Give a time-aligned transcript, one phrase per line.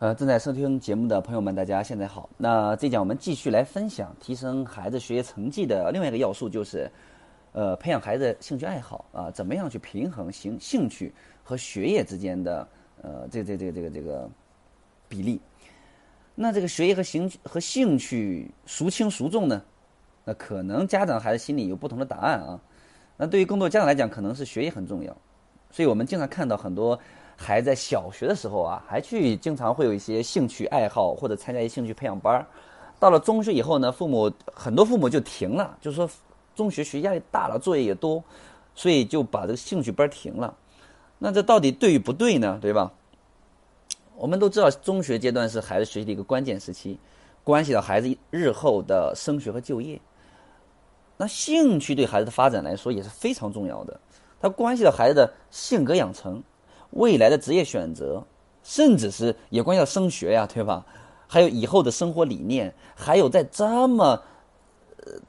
[0.00, 2.28] 呃，正在收听节目的朋友们，大家现在好。
[2.36, 6.90] 那这讲我们继续来分享提升孩子学习成绩的另外一个要素，就是
[7.52, 12.66] 呃培养孩子兴趣爱好啊，怎么样去平衡兴兴趣和学业之间的
[13.02, 14.28] 呃这这这这个这个
[15.08, 15.40] 比例。
[16.34, 19.62] 那这个学业和兴趣和兴趣孰轻孰重呢？
[20.24, 22.60] 那可能家长孩子心里有不同的答案啊。
[23.16, 25.16] 那对于更多家长来讲，可能是学业很重要，
[25.70, 26.98] 所以我们经常看到很多。
[27.36, 32.46] 还在小学的时候啊，还去经常会有一些兴趣爱好或者参加一些兴趣培养班儿。
[32.98, 36.08] 到了中学以后呢，父母很多父母就停了，就是说
[36.54, 38.22] 中学学习压力大了，作业也多，
[38.74, 40.54] 所以就把这个兴趣班停了。
[41.18, 42.58] 那这到底对与不对呢？
[42.62, 42.92] 对吧？
[44.16, 46.98] 我们都知道，中学阶段是孩子学习的一个关键时期，
[47.42, 50.00] 关系到孩子日后的升学和就业。
[51.16, 54.00] 那兴趣对孩子的发展来说也是非常重要的，
[54.40, 56.42] 它关系到孩子的性格养成。
[56.94, 58.24] 未来的职业选择，
[58.64, 60.84] 甚至是也关系到升学呀，对吧？
[61.26, 64.20] 还有以后的生活理念，还有在这么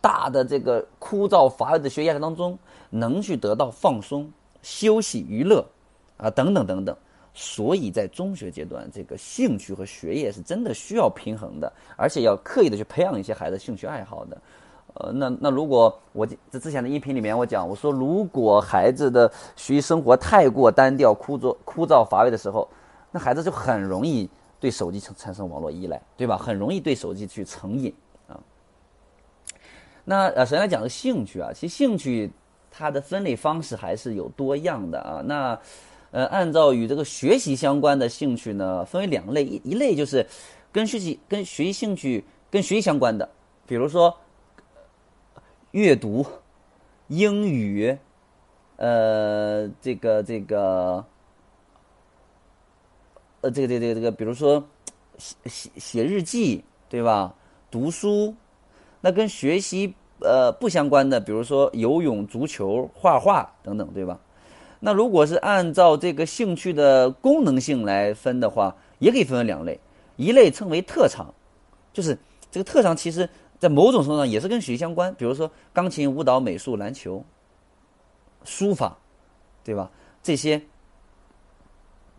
[0.00, 2.58] 大的这个枯燥乏味的学业当中，
[2.90, 4.30] 能去得到放松、
[4.62, 5.64] 休息、娱乐
[6.16, 6.96] 啊，等等等等。
[7.32, 14.40] 所以在中学阶段，这个兴趣和学业是真的需要平衡的，而且要刻意的去培养一些孩子兴趣爱好的。
[14.94, 22.68] 呃，那那如果我这之前的音频里面我讲，我说如果孩子的学习生活太过单调、枯燥、枯燥乏味的时候，
[23.10, 26.38] 那孩子就很容易对手机产产生网络依赖，对吧？
[26.38, 27.92] 很容易对手机去成瘾
[28.28, 28.38] 啊。
[30.04, 32.30] 那呃，首先来讲个兴趣啊，其实兴趣
[32.70, 35.20] 它的分类方式还是有多样的啊。
[35.24, 35.58] 那
[36.12, 40.24] 呃，按照与这个学习相关的兴趣呢，分为两类，一一类就是
[40.70, 43.28] 跟学习、跟学习兴趣、跟学习相关的，
[43.66, 44.16] 比如说。
[45.74, 46.24] 阅读、
[47.08, 47.98] 英语，
[48.76, 51.04] 呃，这个这个，
[53.40, 54.62] 呃，这个这个这个，比如说
[55.18, 57.34] 写写写日记，对吧？
[57.72, 58.36] 读书，
[59.00, 64.20] 那跟学习呃不相关的，比如说游泳、足球、画画等等，对吧？
[64.78, 69.80] 那如果是按照这个兴趣的功能性来分的话，也可以分为两类，
[70.14, 71.34] 一类称为特长，
[71.92, 72.16] 就是
[72.48, 73.28] 这个特长其实。
[73.64, 77.24] 在某种程度上也是跟学习相关，比如说钢琴、舞蹈、美术、篮球、
[78.44, 78.98] 书法，
[79.64, 79.90] 对吧？
[80.22, 80.60] 这些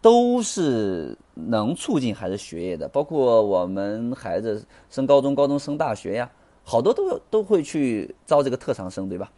[0.02, 2.88] 都是能促进孩子学业的。
[2.88, 6.32] 包括我们孩子升高中、高中升大学呀，
[6.64, 9.32] 好多都都会去招这个特长生，对吧？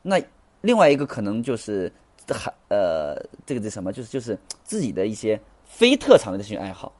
[0.00, 0.22] 那
[0.60, 1.92] 另外一个可能就是
[2.28, 3.92] 还呃，这个是什么？
[3.92, 6.92] 就是就是自己的一些非特长的兴趣爱好，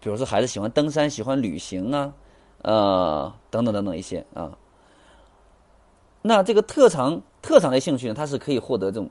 [0.00, 2.12] 比如说孩子喜欢登山、喜欢旅行啊。
[2.62, 4.56] 呃，等等等等一些啊，
[6.22, 9.10] 那这个特长特长类兴趣呢，它是可以获得这种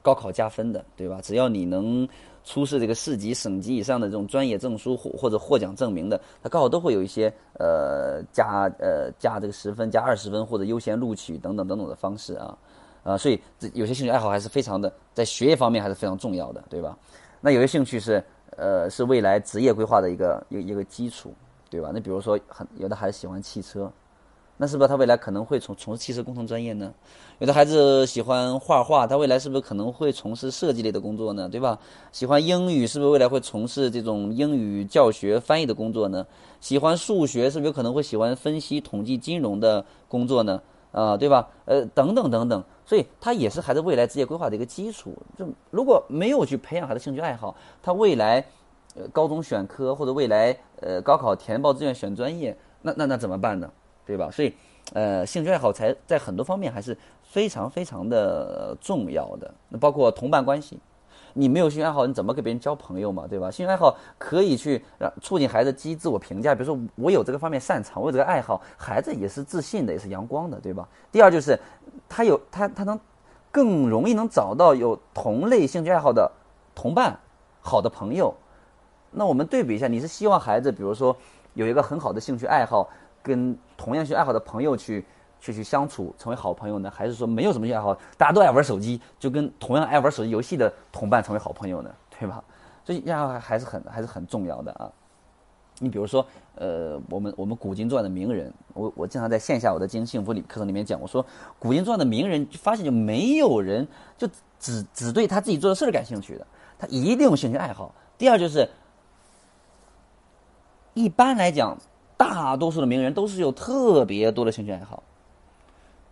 [0.00, 1.20] 高考加分的，对吧？
[1.22, 2.08] 只要你能
[2.44, 12.58] 出示这个市级、省级以上的这种专业证书或或者获奖证明的，它高考都会有一些呃加呃加这个十分、加二十分或者优先录取等等等等的方式啊
[13.04, 16.96] 啊，所以这有些兴趣爱好还是非常的在学业方面还是非常重要的，对吧？
[17.42, 18.24] 那有些兴趣是
[18.56, 21.34] 呃是未来职业规划的一个一个一个基础。
[21.70, 21.90] 对吧？
[21.92, 23.92] 那比如说，很有的孩子喜欢汽车，
[24.56, 26.92] 那是不是他未来可能会从从事汽车工程专业呢？
[27.38, 31.48] 有的孩子喜欢画画，他未来是不是可能会从事设计类的工作呢？
[31.48, 31.78] 对吧？
[32.10, 36.26] 喜欢英语，是不是未来会从事这种英语教学翻译的工作呢？
[36.60, 40.60] 喜欢数学，是不是有可能会喜欢分析、统计、金融的工作呢？
[40.90, 41.46] 啊，对吧？
[41.66, 45.14] 呃，等等等等，所以他也是孩子未来职业规划的一个基础。
[45.36, 48.44] 就如果没有去培养孩子兴趣爱好，他未来。
[49.12, 53.70] 高中选科或者未来呃高考填报志愿选专业，那那那怎么办呢？
[54.06, 54.30] 对吧？
[54.30, 54.54] 所以，
[54.94, 59.52] 呃，兴趣爱好才在很多方面还是非常非常的重要的。
[59.68, 60.78] 那包括同伴关系，
[61.34, 63.26] 你没有兴趣爱好，你怎么跟别人交朋友嘛？
[63.28, 63.50] 对吧？
[63.50, 70.88] 兴趣爱好可以去让促进孩子积极自我评价，比如说我有这个方面擅长，我有这个爱好，孩子也是自信的，也是阳光的，对吧？
[71.12, 71.58] 第二就是
[72.08, 72.98] 他有他他能
[73.52, 76.32] 更容易能找到有同类兴趣爱好的
[76.74, 77.14] 同伴，
[77.60, 78.32] 好的朋友。
[79.10, 81.16] 那我们对比一下，你是希望孩子，比如说
[81.54, 82.88] 有一个很好的兴趣爱好，
[83.22, 85.04] 跟同样兴趣爱好的朋友去
[85.40, 91.90] 去去相处，成为好朋友呢，还是说没有什么爱好，大家都爱玩手机，就跟同样爱玩手机游戏的同伴成为好朋友呢？
[92.18, 92.42] 对吧？
[92.84, 94.90] 所以爱好还是很还是很重要的啊。
[95.78, 101.24] 你比如说，呃，我们我们古今中外的名人，我我经常在线下我的经营幸福里课程里面讲，我说
[101.58, 103.86] 古今中外的名人，发现就没有人
[104.16, 104.28] 就
[104.58, 106.46] 只只对他自己做的事儿感兴趣的，
[106.78, 107.94] 他一定有兴趣爱好。
[108.18, 108.68] 第二就是。
[110.98, 111.78] 一般来讲，
[112.16, 115.00] 大多数的名人都是有特别多的兴趣爱好。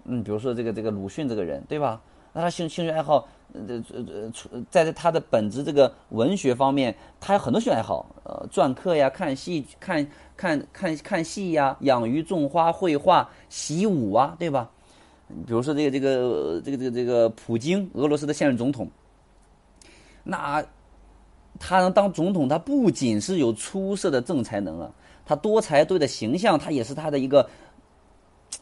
[0.05, 2.00] 嗯，比如说这个这个鲁迅这个人，对吧？
[2.33, 10.06] 那他兴兴趣爱好，呃呃呃，在他的本职这个文学方面，他有很多兴趣爱好，呃，篆刻呀，看戏，看
[10.37, 14.71] 看看看戏呀，养鱼、种花、绘画、习武啊，对吧？
[15.44, 18.89] 比如说这个这个这个这个这个普京，俄罗斯的现任总统，
[20.23, 20.65] 那
[21.58, 24.91] 他能当总统，他不仅是有出色的政才能啊，
[25.25, 27.49] 他多才多艺的形象，他也是他的一个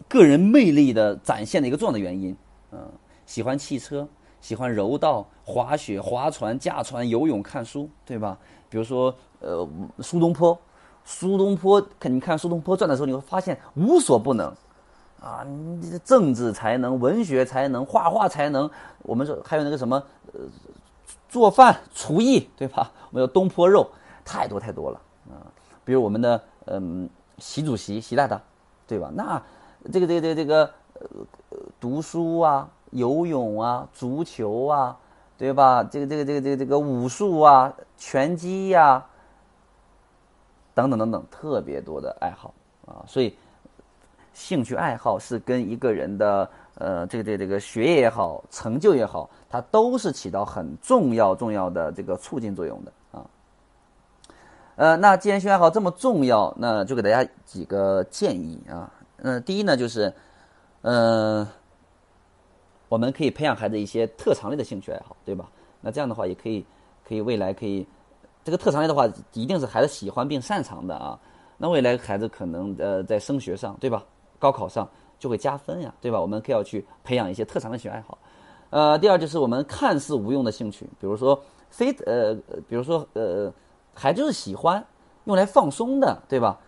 [0.09, 2.37] 个人魅力的展现的一个重要的原因。
[2.73, 2.79] 嗯，
[3.27, 4.07] 喜欢汽车，
[4.41, 8.39] 喜欢柔道、滑雪、划船、驾船、游泳、看书，对吧？
[8.69, 9.69] 比如说，呃，
[10.01, 10.59] 苏东坡，
[11.05, 14.53] 苏东坡，看你看《苏东坡传》的时候，你会发现无所不能。
[15.21, 15.47] 啊，
[16.05, 18.71] 政治才能、文学才能、画画才能，
[19.05, 20.03] 我们说还有那个什么，
[20.35, 20.41] 呃，
[21.35, 22.93] 做饭、厨艺，对吧？
[23.11, 23.91] 我们有东坡肉，
[24.25, 25.43] 太多太多了啊。
[25.85, 28.41] 比如我们的嗯，习主席、习大大，
[28.87, 29.11] 对吧？
[29.13, 29.43] 那
[29.93, 30.71] 这个、这个、这个、这个，
[31.01, 34.97] 呃，读书啊，游泳啊，足球啊，
[35.37, 35.83] 对吧？
[35.83, 39.05] 这个、这个、这个、这个、这个武术啊，拳击呀，
[40.73, 42.55] 等等等等，特别多的爱好
[42.87, 43.37] 啊，所以。
[44.37, 53.25] 兴趣爱好是跟一个人的呃，这个这个这个学业也好，成就也好，它都是起到很重要重要的这个促进作用的啊。
[54.77, 58.93] 呃，那既然兴趣爱好这么重要，那就给大家几个建议啊。
[59.19, 60.13] 嗯，第一呢，就是
[60.83, 61.47] 嗯，
[62.89, 65.49] 我们可以培养孩子一些特长类的兴趣爱好，对吧？
[65.81, 66.67] 那这样的话也可以，
[67.07, 67.87] 可以未来可以
[68.43, 71.19] 这个特长类的话，一定是孩子喜欢并擅长的啊。
[71.57, 74.05] 那未来孩子可能呃在升学上，对吧？
[74.41, 74.87] 高考上
[75.25, 76.21] 就会加分呀，对吧？
[76.21, 78.19] 我们可以要去培养一些特长的兴趣爱好。
[78.69, 82.35] 呃，第二就是我们看似无用的兴趣，比如说非呃，
[82.69, 83.51] 比如说呃，
[83.95, 84.85] 孩子是喜欢
[85.25, 86.61] 用来放松的，对吧？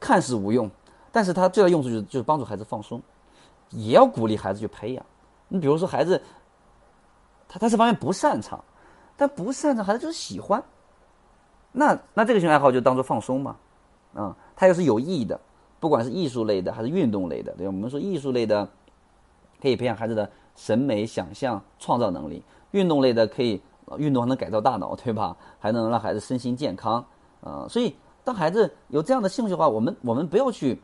[0.00, 0.68] 看似无用，
[1.12, 3.00] 但是它最大用处就是就是帮助孩子放松，
[3.68, 5.06] 也要鼓励孩子去培养。
[5.46, 6.20] 你比如说孩子，
[7.46, 8.58] 他他这方面不擅长，
[9.16, 10.60] 但不擅长孩子就是喜欢，
[11.70, 13.56] 那那这个兴趣爱好就当做放松嘛，
[14.14, 15.38] 啊，它又是有意义的。
[15.80, 17.72] 不管是艺术类的还是运动类的，对吧？
[17.72, 18.68] 我们说艺术类的
[19.60, 22.42] 可以培养孩子的审美、想象、创造能力；
[22.72, 23.60] 运动类的可以
[23.96, 25.36] 运动还能改造大脑，对吧？
[25.58, 27.04] 还能让孩子身心健康。
[27.40, 30.78] 啊，所以当孩子有这样的兴趣的话，我们我们不要去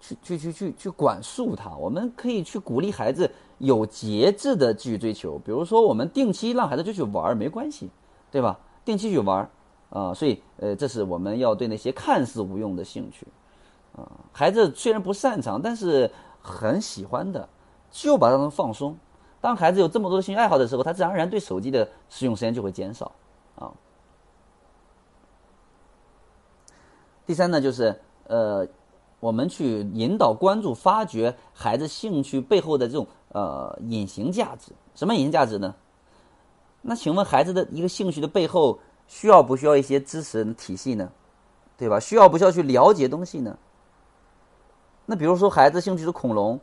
[0.00, 5.38] 去去去去去管束他，我们可以去鼓励孩子有节制的继续追求。
[5.38, 7.88] 比如说，我们定期让孩子就去玩儿没关系，
[8.32, 8.58] 对吧？
[8.84, 9.50] 定期去玩儿
[9.90, 13.24] 啊，所以呃，这是我们要对那些看似无用的兴趣。
[14.32, 16.10] 孩子虽然不擅长，但是
[16.40, 17.48] 很喜欢的，
[17.90, 18.96] 就把它当放松。
[19.40, 23.12] 当孩子有这么多的兴趣爱好的时候，他自然而然对手机的使用时间就会减少。
[23.56, 23.72] 啊，
[27.24, 28.66] 第三呢，就是呃，
[29.20, 34.72] 我们去引导、关注、发掘孩子兴趣背后的这种呃隐形价值。
[34.94, 35.74] 什么隐形价值呢？
[36.82, 41.10] 那请问孩子的一个兴趣的背后，需要不需要一些知识体系呢？
[41.76, 42.00] 对吧？
[42.00, 43.56] 需要不需要去了解东西呢？
[45.10, 46.60] 那比如说，孩子兴趣是恐龙，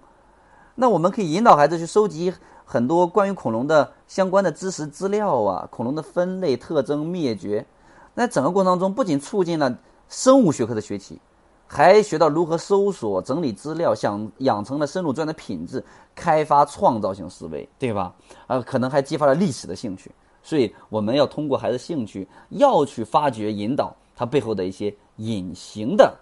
[0.75, 2.31] 那我们可以引导孩子去收集
[2.63, 7.65] 很多关于恐龙的相关的知识资料啊，恐龙的分类特征、灭绝。
[8.13, 9.75] 那整个过程当中，不仅促进了
[10.07, 11.19] 生物学科的学习，
[11.65, 15.83] 还学到如何搜索、整理资料，想养成了深入专业的品质，
[16.13, 18.13] 开发创造性思维，对吧？
[18.45, 20.11] 啊，可能还激发了历史的兴趣。
[20.43, 26.15] 所以，我们要通过孩子兴趣，要去发掘、引导他背后的一些隐形的、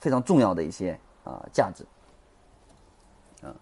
[0.00, 0.98] 非常重要的一些。
[1.24, 1.84] 啊，价值，
[3.42, 3.54] 啊，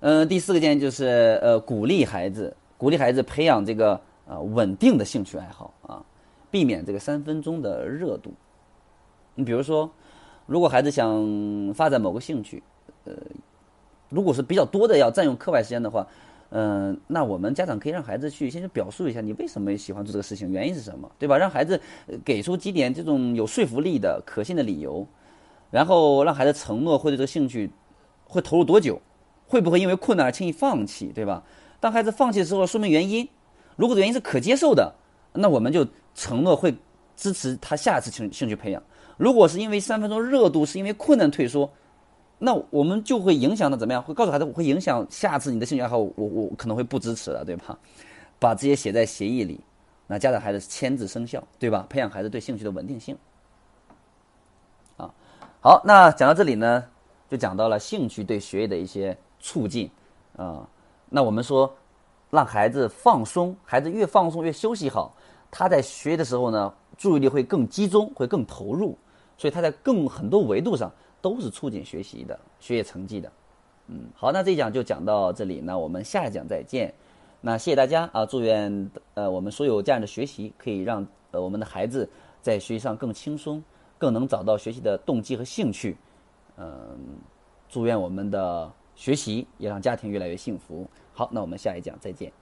[0.00, 6.02] 嗯，第四个建议就是呃，鼓励孩子，鼓励孩子培养这个呃稳定的兴趣爱好啊，
[6.50, 8.32] 避免这个三分钟的热度。
[9.34, 9.90] 你比如说，
[10.46, 12.62] 如果孩子想发展某个兴趣，
[13.04, 13.12] 呃，
[14.08, 16.06] 如果是比较多的要占用课外时间的话，
[16.50, 21.36] 嗯，那我们家长可以让孩子去先去表述一下你为什么喜欢做这个事情，原因是什么，对吧？
[21.36, 21.80] 让孩子
[22.24, 25.06] 给出几点这种有说服力的可信的理由。
[25.74, 27.68] 然后让孩子承诺会对这个兴趣
[28.28, 29.02] 会投入多久，
[29.48, 31.42] 会不会因为困难而轻易放弃，对吧？
[31.80, 33.28] 当孩子放弃的时候，说明原因。
[33.74, 34.94] 如果原因是可接受的，
[35.32, 36.72] 那我们就承诺会
[37.16, 38.80] 支持他下次兴兴趣培养。
[39.16, 41.68] 如果是因为三分钟热度，是因为困难退缩，
[42.38, 44.00] 那我们就会影响到怎么样？
[44.00, 47.76] 会告诉孩子我会影响下次你的兴趣爱好，我我可能会不支持了，对吧？
[48.38, 49.58] 把这些写在协议里，
[50.06, 51.84] 那家长孩子签字生效，对吧？
[51.90, 53.18] 培养孩子对兴趣的稳定性。
[55.64, 56.84] 好，那讲到这里呢，
[57.26, 59.90] 就讲到了兴趣对学业的一些促进
[60.36, 60.68] 啊。
[61.08, 61.74] 那我们说，
[62.28, 65.16] 让孩子放松，孩子越放松越休息好，
[65.50, 68.94] 他在学的时候呢，注意力会更集中，会更投入，
[69.38, 70.92] 所以他在更很多维度上
[71.22, 73.32] 都是促进学习的学业成绩的
[73.86, 76.92] 嗯，好，那这一讲就讲到这里，那我们下一讲再见。
[77.40, 78.26] 那谢谢大家啊！
[78.26, 82.06] 祝愿呃我们所有家人的学习可以让呃我们的孩子
[82.42, 83.64] 在学习上更轻松，
[83.98, 85.96] 更能找到学习的动机和兴趣。
[86.56, 87.18] 嗯，
[87.68, 90.86] 祝愿我们的学习也让家庭越来越幸福。
[91.12, 92.32] 好，那我们下一讲再见。